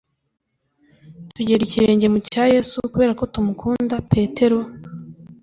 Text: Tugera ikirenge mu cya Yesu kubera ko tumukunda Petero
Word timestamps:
Tugera 1.35 1.61
ikirenge 1.67 2.07
mu 2.13 2.19
cya 2.29 2.43
Yesu 2.53 2.75
kubera 2.93 3.13
ko 3.19 3.23
tumukunda 3.33 3.95
Petero 4.11 4.59